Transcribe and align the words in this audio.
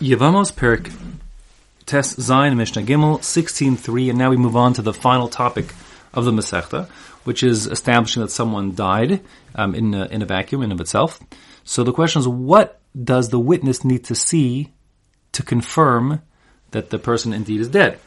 Yevamos 0.00 0.52
Perek 0.52 0.92
Tes 1.84 2.14
Zayin 2.14 2.54
Mishnah 2.54 2.82
Gimel 2.82 3.18
16.3 3.18 4.10
and 4.10 4.18
now 4.18 4.30
we 4.30 4.36
move 4.36 4.54
on 4.54 4.72
to 4.74 4.80
the 4.80 4.94
final 4.94 5.26
topic 5.26 5.74
of 6.14 6.24
the 6.24 6.30
Masechta 6.30 6.88
which 7.24 7.42
is 7.42 7.66
establishing 7.66 8.22
that 8.22 8.30
someone 8.30 8.76
died 8.76 9.20
um, 9.56 9.74
in, 9.74 9.92
a, 9.94 10.06
in 10.06 10.22
a 10.22 10.24
vacuum 10.24 10.62
in 10.62 10.70
of 10.70 10.80
itself. 10.80 11.18
So 11.64 11.82
the 11.82 11.92
question 11.92 12.20
is 12.20 12.28
what 12.28 12.80
does 12.94 13.30
the 13.30 13.40
witness 13.40 13.84
need 13.84 14.04
to 14.04 14.14
see 14.14 14.72
to 15.32 15.42
confirm 15.42 16.22
that 16.70 16.90
the 16.90 17.00
person 17.00 17.32
indeed 17.32 17.60
is 17.60 17.68
dead? 17.68 17.98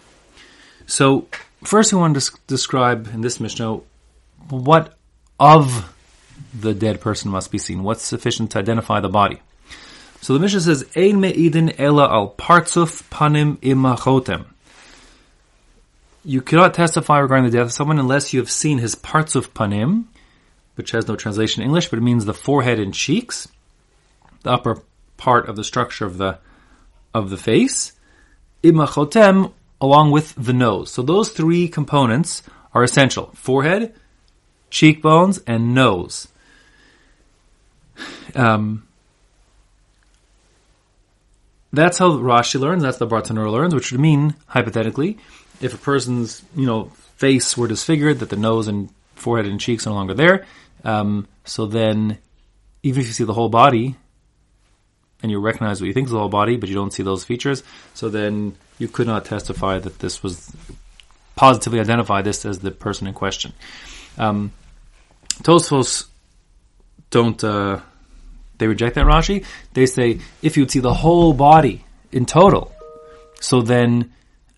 So 0.86 1.28
first 1.62 1.92
we 1.92 2.00
want 2.00 2.18
to 2.18 2.32
describe 2.48 3.10
in 3.14 3.20
this 3.20 3.42
Mishnah 3.42 3.82
what 4.50 4.98
of 5.42 5.94
the 6.58 6.74
dead 6.74 7.02
person 7.02 7.32
must 7.32 7.52
be 7.52 7.58
seen. 7.58 7.84
What's 7.84 8.06
sufficient 8.06 8.52
to 8.52 8.60
identify 8.60 9.02
the 9.02 9.10
body? 9.10 9.42
So 10.22 10.34
the 10.34 10.40
Mishnah 10.40 10.62
says, 10.62 10.86
Ein 10.96 11.20
me'idin 11.20 11.74
ela 11.80 12.08
al 12.08 12.36
partzuf 12.38 13.02
panim 13.10 13.58
imachotem. 13.58 14.46
You 16.24 16.42
cannot 16.42 16.76
testify 16.76 17.18
regarding 17.18 17.50
the 17.50 17.58
death 17.58 17.68
of 17.68 17.74
someone 17.74 17.98
unless 17.98 18.32
you 18.32 18.40
have 18.40 18.52
seen 18.52 18.78
his 18.78 18.94
partzuf 18.94 19.50
panim, 19.50 20.06
which 20.76 20.92
has 20.92 21.08
no 21.08 21.16
translation 21.16 21.64
in 21.64 21.70
English, 21.70 21.90
but 21.90 21.98
it 21.98 22.04
means 22.04 22.26
the 22.26 22.36
forehead 22.36 22.80
and 22.80 22.94
cheeks, 22.94 23.48
the 24.44 24.52
upper 24.52 24.84
part 25.18 25.50
of 25.50 25.56
the 25.56 25.64
structure 25.64 26.06
of 26.06 26.20
the 26.20 26.38
of 27.14 27.30
the 27.32 27.38
face, 27.38 27.94
imachotem, 28.64 29.52
along 29.82 30.12
with 30.12 30.34
the 30.36 30.54
nose. 30.54 30.92
So 30.92 31.02
those 31.02 31.30
three 31.30 31.68
components 31.68 32.44
are 32.76 32.84
essential: 32.84 33.32
forehead, 33.34 33.96
cheekbones, 34.70 35.40
and 35.48 35.74
nose. 35.74 36.28
Um, 38.36 38.88
that's 41.74 41.98
how 41.98 42.12
Rashi 42.12 42.60
learns. 42.60 42.84
That's 42.84 42.98
the 42.98 43.08
Bartenura 43.08 43.52
learns, 43.52 43.74
which 43.74 43.92
would 43.92 44.02
mean 44.02 44.36
hypothetically, 44.48 45.18
if 45.62 45.74
a 45.74 45.78
person's 45.78 46.44
you 46.56 46.66
know 46.66 46.92
face 47.16 47.58
were 47.58 47.68
disfigured, 47.68 48.20
that 48.20 48.30
the 48.30 48.36
nose 48.36 48.68
and 48.68 48.90
forehead 49.16 49.46
and 49.46 49.60
cheeks 49.60 49.86
are 49.86 49.92
no 49.92 49.96
longer 49.96 50.14
there. 50.14 50.46
Um, 50.84 51.28
so 51.46 51.66
then, 51.66 52.18
even 52.84 53.02
if 53.02 53.08
you 53.08 53.14
see 53.14 53.24
the 53.24 53.34
whole 53.34 53.50
body, 53.50 53.96
and 55.22 55.32
you 55.32 55.40
recognize 55.40 55.80
what 55.80 55.88
you 55.88 55.94
think 55.94 56.08
is 56.08 56.12
the 56.12 56.20
whole 56.20 56.30
body, 56.30 56.58
but 56.58 56.68
you 56.68 56.76
don't 56.76 56.92
see 56.92 57.04
those 57.04 57.24
features, 57.24 57.64
so 57.94 58.10
then 58.10 58.56
you 58.80 58.88
could 58.88 59.08
not 59.08 59.26
testify 59.26 59.80
that 59.80 60.00
this 60.00 60.24
was 60.24 60.54
positively 61.36 61.80
identify 61.80 62.22
this 62.22 62.46
as 62.46 62.60
the 62.60 62.72
person 62.72 63.08
in 63.08 63.14
question. 63.14 63.54
Um, 64.18 64.52
Tosfos 65.44 66.08
don't. 67.10 67.42
Uh, 67.44 67.82
they 68.62 68.68
reject 68.68 68.94
that 68.94 69.08
Rashi. 69.08 69.44
They 69.74 69.88
say 69.88 70.20
if 70.44 70.56
you'd 70.56 70.70
see 70.70 70.80
the 70.80 70.94
whole 70.94 71.34
body 71.34 71.84
in 72.12 72.28
total, 72.28 72.72
so 73.40 73.64
then 73.64 74.14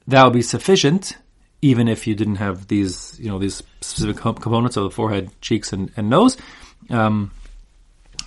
that 0.07 0.25
would 0.25 0.33
be 0.33 0.41
sufficient, 0.41 1.15
even 1.61 1.87
if 1.87 2.05
you 2.05 2.13
didn't 2.13 2.35
have 2.35 2.67
these, 2.67 3.17
you 3.17 3.29
know, 3.29 3.39
these 3.39 3.63
specific 3.79 4.17
components 4.17 4.75
of 4.75 4.83
the 4.83 4.89
forehead, 4.89 5.31
cheeks, 5.39 5.71
and, 5.71 5.89
and 5.95 6.09
nose. 6.09 6.35
Um, 6.89 7.31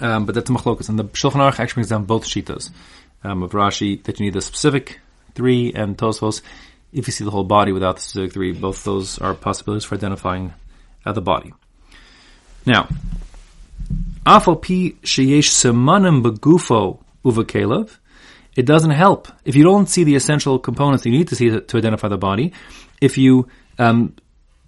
um, 0.01 0.25
but 0.25 0.35
that's 0.35 0.49
machlokas, 0.49 0.89
and 0.89 0.99
the 0.99 1.05
Shulchan 1.05 1.43
Aruch 1.43 1.61
actually 1.61 1.75
brings 1.75 1.91
down 1.91 2.05
both 2.05 2.25
shitas 2.25 2.71
um, 3.23 3.43
of 3.43 3.53
Rashi 3.53 4.03
that 4.05 4.19
you 4.19 4.25
need 4.25 4.33
the 4.33 4.41
specific 4.41 5.01
three, 5.35 5.75
and 5.75 5.99
Tosfos 5.99 6.41
if 6.91 7.07
you 7.07 7.13
see 7.13 7.25
the 7.25 7.31
whole 7.31 7.45
body 7.45 7.73
without 7.73 7.97
the 7.97 8.03
specific 8.03 8.33
three. 8.33 8.53
Both 8.53 8.83
those 8.85 9.19
are 9.19 9.35
possibilities 9.35 9.85
for 9.85 9.97
identifying 9.97 10.55
uh, 11.05 11.13
the 11.13 11.21
body. 11.21 11.53
Now, 12.65 12.89
It 18.57 18.67
doesn't 18.67 18.91
help 18.91 19.29
if 19.45 19.55
you 19.55 19.63
don't 19.63 19.89
see 19.89 20.03
the 20.03 20.17
essential 20.17 20.59
components 20.59 21.05
you 21.05 21.13
need 21.13 21.29
to 21.29 21.37
see 21.37 21.51
to, 21.51 21.77
identify 21.77 22.09
the 22.09 22.17
body. 22.17 22.53
If 23.01 23.19
you 23.19 23.49
um, 23.79 24.17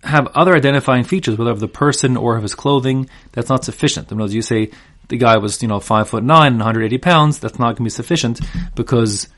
have 0.05 0.29
other 0.29 0.55
identifying 0.55 1.05
features, 1.05 1.37
whether 1.37 1.51
of 1.51 1.61
the 1.61 1.69
person 1.69 2.17
or 2.17 2.37
of 2.37 2.43
his 2.43 2.55
clothing, 2.55 3.09
that's 3.33 3.49
not 3.49 3.65
sufficient. 3.65 4.13
Words, 4.13 4.35
you 4.35 4.43
say 4.43 4.71
the 5.09 5.17
guy 5.17 5.39
was, 5.39 5.61
you 5.63 5.69
know, 5.69 5.81
five 5.81 6.09
foot 6.09 6.23
nine 6.23 6.53
and 6.53 6.59
180 6.59 6.99
pounds, 6.99 7.39
that's 7.41 7.59
not 7.59 7.67
going 7.67 7.77
to 7.77 7.83
be 7.85 7.91
sufficient 7.91 8.41
because 8.77 9.29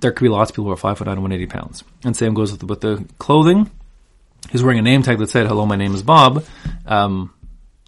there 0.00 0.12
could 0.12 0.24
be 0.24 0.28
lots 0.28 0.50
of 0.50 0.56
people 0.56 0.66
who 0.66 0.72
are 0.72 0.76
five 0.76 0.98
foot 0.98 1.06
nine 1.06 1.16
and 1.16 1.22
180 1.22 1.50
pounds. 1.50 1.84
And 2.04 2.16
same 2.16 2.34
goes 2.34 2.52
with 2.52 2.60
the, 2.60 2.66
with 2.66 2.82
the 2.82 3.04
clothing. 3.18 3.70
He's 4.50 4.62
wearing 4.62 4.78
a 4.78 4.82
name 4.82 5.02
tag 5.02 5.18
that 5.18 5.30
said, 5.30 5.46
hello, 5.46 5.64
my 5.64 5.76
name 5.76 5.94
is 5.94 6.02
Bob. 6.02 6.44
Um, 6.86 7.32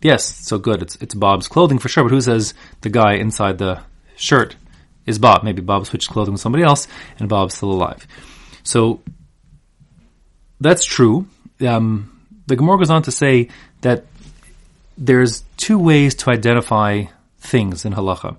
Yes, 0.03 0.25
so 0.25 0.59
good. 0.59 0.83
It's 0.83 0.97
it's 0.97 1.15
Bob's 1.15 1.49
clothing 1.49 1.79
for 1.79 1.89
sure, 1.89 2.05
but 2.05 2.13
who 2.13 2.21
says 2.21 2.55
the 2.83 2.91
guy 2.91 3.15
inside 3.15 3.59
the 3.59 3.81
shirt 4.17 4.57
is 5.07 5.19
Bob? 5.19 5.43
Maybe 5.43 5.63
Bob 5.63 5.87
switched 5.87 6.11
clothing 6.11 6.33
with 6.33 6.41
somebody 6.41 6.65
else, 6.65 6.87
and 7.19 7.29
Bob's 7.29 7.55
still 7.55 7.73
alive. 7.73 8.07
So 8.63 9.01
that's 10.61 10.85
true. 10.85 11.27
Um, 11.61 12.21
the 12.47 12.57
Gemara 12.57 12.79
goes 12.79 12.91
on 12.91 13.03
to 13.03 13.11
say 13.11 13.49
that 13.81 14.05
there's 14.99 15.45
two 15.57 15.79
ways 15.79 16.15
to 16.17 16.31
identify 16.31 17.05
things 17.39 17.85
in 17.85 17.95
halacha. 17.95 18.37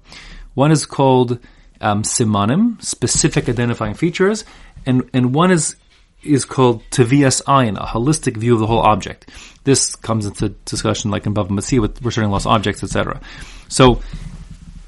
One 0.53 0.71
is 0.71 0.85
called 0.85 1.39
um, 1.81 2.03
simanim, 2.03 2.81
specific 2.83 3.49
identifying 3.49 3.93
features, 3.93 4.45
and 4.85 5.09
and 5.13 5.33
one 5.33 5.51
is 5.51 5.75
is 6.23 6.45
called 6.45 6.83
Tavias 6.89 7.43
Ayin, 7.43 7.77
a 7.77 7.85
holistic 7.85 8.37
view 8.37 8.53
of 8.53 8.59
the 8.59 8.67
whole 8.67 8.81
object. 8.81 9.29
This 9.63 9.95
comes 9.95 10.25
into 10.25 10.49
discussion 10.65 11.11
like 11.11 11.25
in 11.25 11.33
Bava 11.33 11.49
Metzia 11.49 11.79
with 11.79 12.03
returning 12.03 12.31
lost 12.31 12.47
objects, 12.47 12.83
etc. 12.83 13.21
So, 13.67 14.01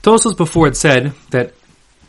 Tosfos 0.01 0.35
before 0.35 0.67
it 0.67 0.77
said 0.77 1.13
that 1.31 1.53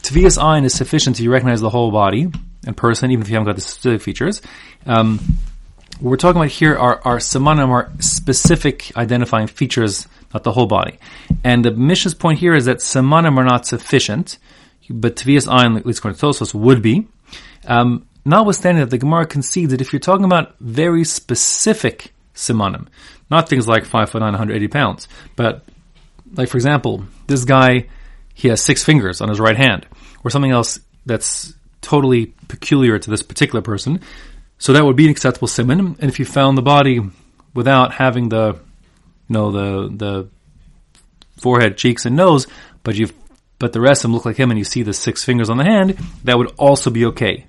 Tavias 0.02 0.38
Ayin 0.38 0.64
is 0.64 0.74
sufficient 0.74 1.16
to 1.16 1.28
recognize 1.28 1.60
the 1.60 1.70
whole 1.70 1.90
body 1.90 2.28
and 2.66 2.76
person, 2.76 3.10
even 3.10 3.22
if 3.22 3.28
you 3.28 3.34
haven't 3.34 3.46
got 3.46 3.56
the 3.56 3.62
specific 3.62 4.02
features. 4.02 4.42
Um, 4.86 5.18
what 5.98 6.10
we're 6.10 6.16
talking 6.16 6.40
about 6.40 6.50
here 6.50 6.76
are, 6.76 7.00
are 7.04 7.18
samanim, 7.18 7.68
are 7.68 7.92
specific 8.00 8.96
identifying 8.96 9.48
features, 9.48 10.08
not 10.32 10.44
the 10.44 10.52
whole 10.52 10.66
body. 10.66 10.98
And 11.44 11.64
the 11.64 11.72
Mishnah's 11.72 12.14
point 12.14 12.38
here 12.38 12.54
is 12.54 12.66
that 12.66 12.78
samanim 12.78 13.36
are 13.36 13.44
not 13.44 13.66
sufficient, 13.66 14.38
but 14.88 15.16
Tavias 15.16 15.46
Ayin, 15.46 15.76
at 15.76 15.84
least 15.84 15.98
according 15.98 16.18
to 16.18 16.26
Tosfos, 16.26 16.54
would 16.54 16.80
be. 16.80 17.06
Um, 17.66 18.06
notwithstanding 18.24 18.82
that 18.82 18.90
the 18.90 18.98
Gemara 18.98 19.26
concedes 19.26 19.70
that 19.70 19.80
if 19.80 19.92
you're 19.92 20.00
talking 20.00 20.24
about 20.24 20.54
very 20.60 21.04
specific 21.04 22.12
simanim, 22.34 22.86
not 23.30 23.48
things 23.48 23.66
like 23.68 23.84
5 23.84 24.10
foot 24.10 24.20
9, 24.20 24.32
180 24.32 24.68
pounds, 24.68 25.08
but 25.36 25.64
like 26.34 26.48
for 26.48 26.56
example, 26.56 27.04
this 27.26 27.44
guy, 27.44 27.88
he 28.34 28.48
has 28.48 28.62
six 28.62 28.84
fingers 28.84 29.20
on 29.20 29.28
his 29.28 29.40
right 29.40 29.56
hand, 29.56 29.86
or 30.24 30.30
something 30.30 30.50
else 30.50 30.78
that's 31.06 31.54
totally 31.80 32.26
peculiar 32.48 32.98
to 32.98 33.10
this 33.10 33.22
particular 33.22 33.62
person, 33.62 34.00
so 34.58 34.74
that 34.74 34.84
would 34.84 34.96
be 34.96 35.06
an 35.06 35.10
acceptable 35.10 35.48
simon. 35.48 35.96
And 35.98 36.10
if 36.10 36.18
you 36.18 36.24
found 36.24 36.56
the 36.56 36.62
body 36.62 37.00
without 37.54 37.94
having 37.94 38.28
the, 38.28 38.54
you 38.54 39.32
know, 39.32 39.50
the, 39.50 39.96
the 39.96 40.28
forehead, 41.40 41.78
cheeks, 41.78 42.04
and 42.04 42.14
nose, 42.14 42.46
but 42.82 42.94
you 42.94 43.08
but 43.58 43.74
the 43.74 43.80
rest 43.80 44.00
of 44.00 44.02
them 44.04 44.14
look 44.14 44.24
like 44.24 44.36
him 44.36 44.50
and 44.50 44.58
you 44.58 44.64
see 44.64 44.82
the 44.82 44.94
six 44.94 45.22
fingers 45.22 45.50
on 45.50 45.58
the 45.58 45.64
hand, 45.64 45.98
that 46.24 46.38
would 46.38 46.50
also 46.56 46.90
be 46.90 47.04
okay. 47.06 47.46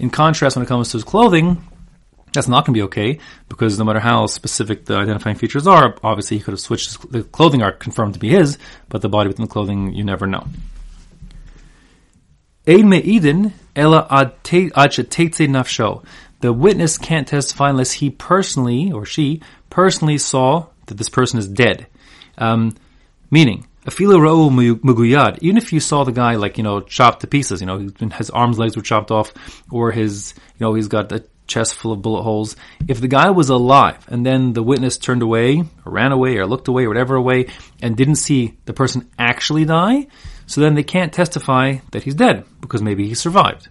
In 0.00 0.08
contrast, 0.08 0.56
when 0.56 0.64
it 0.64 0.68
comes 0.68 0.88
to 0.90 0.96
his 0.96 1.04
clothing, 1.04 1.62
that's 2.32 2.48
not 2.48 2.64
going 2.64 2.72
to 2.74 2.78
be 2.78 2.84
okay 2.84 3.18
because 3.50 3.78
no 3.78 3.84
matter 3.84 4.00
how 4.00 4.26
specific 4.26 4.86
the 4.86 4.96
identifying 4.96 5.36
features 5.36 5.66
are, 5.66 5.94
obviously 6.02 6.38
he 6.38 6.42
could 6.42 6.52
have 6.52 6.60
switched. 6.60 7.12
The 7.12 7.22
clothing 7.22 7.62
are 7.62 7.70
confirmed 7.70 8.14
to 8.14 8.20
be 8.20 8.30
his, 8.30 8.56
but 8.88 9.02
the 9.02 9.10
body 9.10 9.28
within 9.28 9.44
the 9.44 9.50
clothing, 9.50 9.92
you 9.92 10.02
never 10.02 10.26
know. 10.26 10.46
The 16.40 16.52
witness 16.54 16.96
can't 16.96 17.28
testify 17.28 17.68
unless 17.68 17.92
he 17.92 18.08
personally 18.08 18.92
or 18.92 19.04
she 19.04 19.42
personally 19.68 20.16
saw 20.16 20.68
that 20.86 20.96
this 20.96 21.10
person 21.10 21.38
is 21.38 21.46
dead. 21.46 21.86
Um, 22.38 22.74
meaning, 23.30 23.66
muguyad. 23.86 25.38
Even 25.40 25.56
if 25.56 25.72
you 25.72 25.80
saw 25.80 26.04
the 26.04 26.12
guy 26.12 26.34
like 26.34 26.58
you 26.58 26.64
know 26.64 26.80
chopped 26.80 27.20
to 27.20 27.26
pieces, 27.26 27.60
you 27.60 27.66
know 27.66 27.88
his 28.16 28.30
arms, 28.30 28.58
legs 28.58 28.76
were 28.76 28.82
chopped 28.82 29.10
off, 29.10 29.32
or 29.70 29.90
his 29.90 30.34
you 30.58 30.66
know 30.66 30.74
he's 30.74 30.88
got 30.88 31.10
a 31.12 31.24
chest 31.46 31.74
full 31.74 31.92
of 31.92 32.00
bullet 32.02 32.22
holes. 32.22 32.56
If 32.88 33.00
the 33.00 33.08
guy 33.08 33.30
was 33.30 33.48
alive 33.48 34.06
and 34.08 34.24
then 34.24 34.52
the 34.52 34.62
witness 34.62 34.98
turned 34.98 35.22
away, 35.22 35.64
or 35.84 35.92
ran 35.92 36.12
away, 36.12 36.36
or 36.36 36.46
looked 36.46 36.68
away, 36.68 36.84
or 36.84 36.88
whatever 36.88 37.16
away, 37.16 37.46
and 37.82 37.96
didn't 37.96 38.16
see 38.16 38.56
the 38.66 38.72
person 38.72 39.10
actually 39.18 39.64
die, 39.64 40.06
so 40.46 40.60
then 40.60 40.74
they 40.74 40.82
can't 40.82 41.12
testify 41.12 41.76
that 41.90 42.02
he's 42.02 42.14
dead 42.14 42.44
because 42.60 42.82
maybe 42.82 43.08
he 43.08 43.14
survived. 43.14 43.68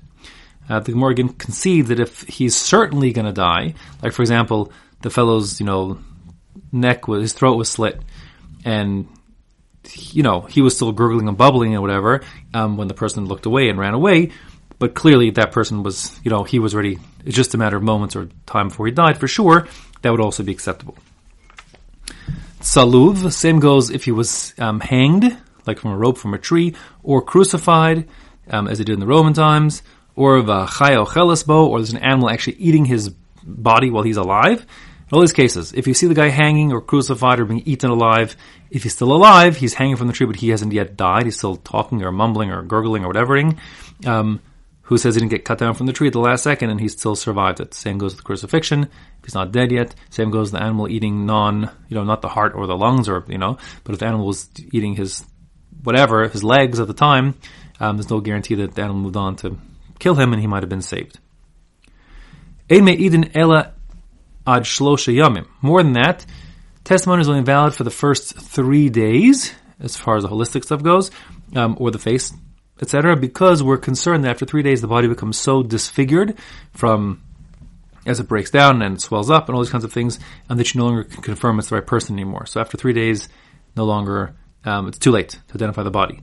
Uh, 0.69 0.79
the 0.79 0.93
Morgan 0.93 1.29
concedes 1.29 1.89
that 1.89 1.99
if 1.99 2.21
he's 2.23 2.55
certainly 2.55 3.11
going 3.11 3.25
to 3.25 3.31
die, 3.31 3.73
like 4.03 4.13
for 4.13 4.21
example, 4.21 4.71
the 5.01 5.09
fellow's 5.09 5.59
you 5.59 5.65
know 5.65 5.99
neck 6.71 7.07
was 7.07 7.21
his 7.21 7.33
throat 7.33 7.57
was 7.57 7.69
slit, 7.69 8.01
and 8.65 9.07
you 9.95 10.23
know, 10.23 10.41
he 10.41 10.61
was 10.61 10.75
still 10.75 10.91
gurgling 10.91 11.27
and 11.27 11.37
bubbling 11.37 11.73
and 11.73 11.81
whatever 11.81 12.21
um, 12.53 12.77
when 12.77 12.87
the 12.87 12.93
person 12.93 13.25
looked 13.25 13.45
away 13.45 13.69
and 13.69 13.79
ran 13.79 13.93
away. 13.93 14.31
But 14.77 14.93
clearly, 14.93 15.31
that 15.31 15.51
person 15.51 15.83
was, 15.83 16.17
you 16.23 16.31
know, 16.31 16.43
he 16.43 16.59
was 16.59 16.73
ready. 16.73 16.99
It's 17.25 17.35
just 17.35 17.53
a 17.53 17.57
matter 17.57 17.75
of 17.75 17.83
moments 17.83 18.15
or 18.15 18.29
time 18.45 18.69
before 18.69 18.85
he 18.85 18.93
died. 18.93 19.17
For 19.17 19.27
sure, 19.27 19.67
that 20.01 20.09
would 20.09 20.21
also 20.21 20.43
be 20.43 20.51
acceptable. 20.53 20.97
Saluv, 22.61 23.31
same 23.31 23.59
goes 23.59 23.89
if 23.89 24.05
he 24.05 24.11
was 24.11 24.53
um, 24.57 24.79
hanged, 24.79 25.37
like 25.65 25.79
from 25.79 25.91
a 25.91 25.97
rope 25.97 26.17
from 26.17 26.33
a 26.33 26.37
tree, 26.37 26.75
or 27.03 27.21
crucified. 27.21 28.07
um, 28.49 28.67
as 28.67 28.77
they 28.77 28.83
did 28.83 28.93
in 28.93 28.99
the 28.99 29.07
Roman 29.07 29.33
times, 29.33 29.81
or 30.15 30.41
v'chayo 30.41 31.07
chelasbo, 31.07 31.67
or 31.67 31.79
there's 31.79 31.91
an 31.91 31.97
animal 31.97 32.29
actually 32.29 32.55
eating 32.57 32.85
his 32.85 33.09
body 33.43 33.89
while 33.89 34.03
he's 34.03 34.17
alive. 34.17 34.65
In 35.09 35.15
all 35.15 35.21
these 35.21 35.33
cases, 35.33 35.73
if 35.73 35.87
you 35.87 35.95
see 35.95 36.05
the 36.05 36.13
guy 36.13 36.29
hanging 36.29 36.71
or 36.71 36.81
crucified 36.81 37.39
or 37.39 37.45
being 37.45 37.63
eaten 37.65 37.89
alive, 37.89 38.35
if 38.69 38.83
he's 38.83 38.93
still 38.93 39.11
alive, 39.11 39.57
he's 39.57 39.73
hanging 39.73 39.95
from 39.95 40.05
the 40.05 40.13
tree, 40.13 40.27
but 40.27 40.35
he 40.35 40.49
hasn't 40.49 40.71
yet 40.71 40.95
died. 40.95 41.25
He's 41.25 41.37
still 41.37 41.55
talking 41.55 42.03
or 42.03 42.11
mumbling 42.11 42.51
or 42.51 42.61
gurgling 42.61 43.03
or 43.03 43.07
whatever. 43.07 43.41
Um, 44.05 44.39
who 44.83 44.97
says 44.97 45.13
he 45.13 45.19
didn't 45.21 45.31
get 45.31 45.45
cut 45.45 45.59
down 45.59 45.75
from 45.75 45.85
the 45.85 45.93
tree 45.93 46.07
at 46.07 46.13
the 46.13 46.19
last 46.19 46.43
second 46.43 46.71
and 46.71 46.79
he 46.79 46.87
still 46.87 47.15
survived 47.15 47.59
it. 47.59 47.75
Same 47.75 47.99
goes 47.99 48.13
with 48.13 48.17
the 48.17 48.23
crucifixion. 48.23 48.83
If 48.83 49.25
he's 49.25 49.35
not 49.35 49.51
dead 49.51 49.71
yet, 49.71 49.93
same 50.09 50.31
goes 50.31 50.51
with 50.51 50.59
the 50.59 50.65
animal 50.65 50.87
eating 50.87 51.27
non, 51.27 51.69
you 51.89 51.95
know, 51.95 52.03
not 52.03 52.23
the 52.23 52.27
heart 52.27 52.53
or 52.55 52.65
the 52.65 52.75
lungs 52.75 53.07
or, 53.07 53.23
you 53.27 53.37
know, 53.37 53.59
but 53.83 53.93
if 53.93 53.99
the 53.99 54.07
animal 54.07 54.25
was 54.25 54.49
eating 54.71 54.95
his, 54.95 55.23
whatever, 55.83 56.27
his 56.27 56.43
legs 56.43 56.79
at 56.79 56.87
the 56.87 56.95
time, 56.95 57.35
um, 57.79 57.97
there's 57.97 58.09
no 58.09 58.19
guarantee 58.19 58.55
that 58.55 58.73
the 58.73 58.81
animal 58.81 59.01
moved 59.01 59.15
on 59.15 59.35
to 59.37 59.59
kill 59.99 60.15
him 60.15 60.33
and 60.33 60.41
he 60.41 60.47
might 60.47 60.63
have 60.63 60.69
been 60.69 60.81
saved. 60.81 61.19
Eden 62.71 63.37
ela 63.37 63.73
ad 64.55 64.63
shlosha 64.63 65.13
yamim. 65.13 65.47
More 65.61 65.83
than 65.83 65.93
that, 65.93 66.25
testimony 66.83 67.21
is 67.21 67.29
only 67.29 67.43
valid 67.43 67.73
for 67.73 67.83
the 67.83 67.91
first 67.91 68.35
three 68.39 68.89
days, 68.89 69.53
as 69.79 69.95
far 69.95 70.17
as 70.17 70.23
the 70.23 70.29
holistic 70.29 70.63
stuff 70.63 70.83
goes, 70.83 71.11
um, 71.55 71.75
or 71.79 71.91
the 71.91 71.99
face 71.99 72.33
etc., 72.81 73.15
because 73.15 73.61
we're 73.61 73.77
concerned 73.77 74.23
that 74.23 74.31
after 74.31 74.45
three 74.45 74.63
days 74.63 74.81
the 74.81 74.87
body 74.87 75.07
becomes 75.07 75.37
so 75.37 75.63
disfigured 75.63 76.37
from 76.71 77.21
as 78.05 78.19
it 78.19 78.27
breaks 78.27 78.49
down 78.49 78.81
and 78.81 79.01
swells 79.01 79.29
up 79.29 79.47
and 79.47 79.55
all 79.55 79.61
these 79.61 79.71
kinds 79.71 79.83
of 79.83 79.91
things, 79.91 80.19
and 80.47 80.59
that 80.59 80.73
you 80.73 80.79
no 80.79 80.85
longer 80.85 81.03
can 81.03 81.21
confirm 81.21 81.59
it's 81.59 81.69
the 81.69 81.75
right 81.75 81.85
person 81.85 82.15
anymore. 82.15 82.45
So 82.45 82.61
after 82.61 82.77
three 82.77 82.93
days, 82.93 83.27
no 83.75 83.83
longer 83.83 84.35
um, 84.65 84.87
it's 84.87 84.97
too 84.97 85.11
late 85.11 85.29
to 85.29 85.55
identify 85.55 85.83
the 85.83 85.91
body. 85.91 86.21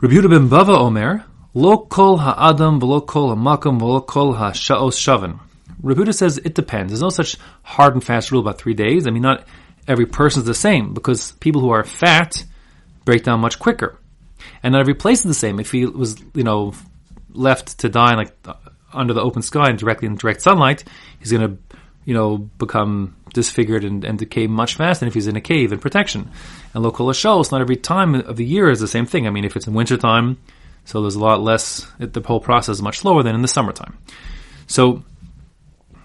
Rabbi 0.00 0.14
Yehuda 0.14 0.30
ben 0.30 0.48
Bava 0.48 0.76
Omer, 0.76 1.24
Lo 1.54 1.78
kol 1.78 2.16
ha'adam 2.16 2.80
v'lo 2.80 3.06
kol 3.06 3.28
ha'makam 3.28 3.78
v'lo 3.78 4.04
kol 4.06 4.32
ha'sha'os 4.32 4.96
shavan. 4.98 5.38
Rabbi 5.82 6.00
Yehuda 6.00 6.14
says 6.14 6.38
it 6.38 6.54
depends. 6.54 6.92
There's 6.92 7.02
no 7.02 7.10
such 7.10 7.36
hard 7.62 7.94
and 7.94 8.04
fast 8.04 8.30
rule 8.30 8.40
about 8.40 8.58
three 8.58 8.74
days. 8.74 9.06
I 9.06 9.10
mean, 9.10 9.22
not 9.22 9.46
every 9.88 10.06
person 10.06 10.42
is 10.42 10.46
the 10.46 10.54
same 10.54 10.94
because 10.94 11.32
people 11.32 11.60
who 11.60 11.70
are 11.70 11.84
fat 11.84 12.44
break 13.04 13.24
down 13.24 13.40
much 13.40 13.58
quicker. 13.58 13.98
And 14.62 14.72
not 14.72 14.80
every 14.80 14.94
place 14.94 15.20
is 15.20 15.24
the 15.24 15.34
same. 15.34 15.60
If 15.60 15.72
he 15.72 15.86
was, 15.86 16.16
you 16.34 16.44
know, 16.44 16.72
left 17.30 17.78
to 17.78 17.88
die 17.88 18.14
like 18.14 18.32
under 18.92 19.14
the 19.14 19.22
open 19.22 19.42
sky 19.42 19.68
and 19.68 19.78
directly 19.78 20.06
in 20.06 20.16
direct 20.16 20.42
sunlight, 20.42 20.84
he's 21.18 21.32
going 21.32 21.48
to, 21.48 21.76
you 22.04 22.14
know, 22.14 22.38
become 22.38 23.16
disfigured 23.32 23.84
and, 23.84 24.04
and 24.04 24.18
decay 24.18 24.46
much 24.46 24.76
faster 24.76 25.00
than 25.00 25.08
if 25.08 25.14
he's 25.14 25.26
in 25.26 25.36
a 25.36 25.40
cave 25.40 25.72
in 25.72 25.78
protection. 25.78 26.30
And 26.74 26.82
local 26.82 27.12
shows, 27.12 27.50
not 27.50 27.60
every 27.60 27.76
time 27.76 28.14
of 28.14 28.36
the 28.36 28.44
year 28.44 28.70
is 28.70 28.80
the 28.80 28.88
same 28.88 29.06
thing. 29.06 29.26
I 29.26 29.30
mean, 29.30 29.44
if 29.44 29.56
it's 29.56 29.66
in 29.66 29.74
wintertime, 29.74 30.38
so 30.84 31.00
there's 31.00 31.14
a 31.14 31.20
lot 31.20 31.40
less, 31.40 31.86
it, 31.98 32.12
the 32.12 32.20
whole 32.20 32.40
process 32.40 32.76
is 32.76 32.82
much 32.82 32.98
slower 32.98 33.22
than 33.22 33.34
in 33.34 33.42
the 33.42 33.48
summertime. 33.48 33.96
So 34.66 35.04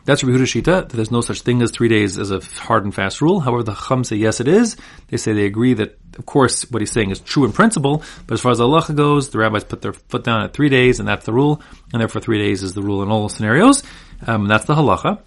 that's 0.08 0.24
Rabbi 0.24 0.38
Shita, 0.38 0.64
that 0.64 0.90
there's 0.90 1.12
no 1.12 1.20
such 1.20 1.42
thing 1.42 1.62
as 1.62 1.70
three 1.70 1.90
days 1.90 2.18
as 2.18 2.32
a 2.32 2.40
hard 2.40 2.86
and 2.86 2.96
fast 2.96 3.22
rule. 3.22 3.42
However, 3.42 3.62
the 3.62 3.74
Chum 3.74 4.06
say 4.06 4.16
yes 4.16 4.40
it 4.40 4.48
is. 4.48 4.78
They 5.10 5.18
say 5.18 5.34
they 5.34 5.46
agree 5.46 5.74
that, 5.74 5.98
of 6.18 6.26
course, 6.26 6.64
what 6.72 6.82
he's 6.82 6.94
saying 6.94 7.12
is 7.12 7.20
true 7.20 7.44
in 7.44 7.52
principle, 7.52 8.02
but 8.26 8.34
as 8.34 8.40
far 8.40 8.54
as 8.54 8.62
Allah 8.62 8.86
goes, 8.96 9.32
the 9.32 9.38
rabbis 9.38 9.66
put 9.66 9.82
their 9.82 9.92
foot 9.92 10.24
down 10.24 10.44
at 10.44 10.54
three 10.54 10.70
days, 10.70 11.00
and 11.00 11.08
that's 11.10 11.26
the 11.26 11.34
rule, 11.34 11.62
and 11.92 12.00
therefore 12.00 12.22
three 12.22 12.38
days 12.38 12.64
is 12.64 12.74
the 12.74 12.82
rule 12.82 13.04
in 13.04 13.12
all 13.12 13.28
scenarios. 13.28 13.84
Um, 14.26 14.48
that's 14.48 14.64
the 14.64 14.76
halacha. 14.76 15.20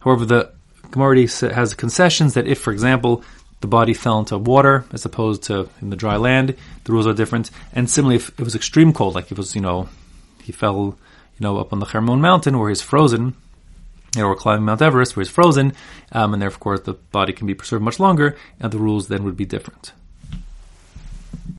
However, 0.00 0.24
the 0.26 0.52
Gemara 0.90 1.28
has 1.54 1.74
concessions 1.74 2.34
that 2.34 2.48
if, 2.48 2.58
for 2.58 2.72
example, 2.72 3.22
the 3.60 3.68
body 3.68 3.94
fell 3.94 4.18
into 4.18 4.36
water 4.36 4.84
as 4.92 5.04
opposed 5.04 5.44
to 5.44 5.68
in 5.80 5.90
the 5.90 5.96
dry 5.96 6.16
land, 6.16 6.56
the 6.82 6.92
rules 6.92 7.06
are 7.06 7.14
different. 7.14 7.52
And 7.72 7.88
similarly, 7.88 8.16
if 8.16 8.30
it 8.30 8.42
was 8.42 8.56
extreme 8.56 8.92
cold, 8.92 9.14
like 9.14 9.26
if 9.26 9.32
it 9.32 9.38
was, 9.38 9.54
you 9.54 9.60
know, 9.60 9.88
he 10.42 10.50
fell, 10.50 10.98
you 11.38 11.40
know, 11.40 11.58
up 11.58 11.72
on 11.72 11.78
the 11.78 11.86
Hermon 11.86 12.20
mountain 12.20 12.58
where 12.58 12.68
he's 12.68 12.82
frozen, 12.82 13.36
or 14.22 14.34
climbing 14.34 14.64
Mount 14.64 14.80
Everest 14.80 15.16
where 15.16 15.22
it's 15.22 15.30
frozen, 15.30 15.72
um, 16.12 16.32
and 16.32 16.40
therefore 16.40 16.54
of 16.54 16.60
course, 16.60 16.80
the 16.80 16.94
body 16.94 17.32
can 17.32 17.46
be 17.46 17.54
preserved 17.54 17.84
much 17.84 17.98
longer, 17.98 18.36
and 18.60 18.72
the 18.72 18.78
rules 18.78 19.08
then 19.08 19.24
would 19.24 19.36
be 19.36 19.44
different. 19.44 19.92